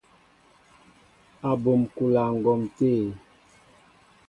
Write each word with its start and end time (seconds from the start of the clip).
Abum 1.49 1.81
kúla 1.95 2.23
ŋgǒm 2.35 2.61
té. 2.77 2.91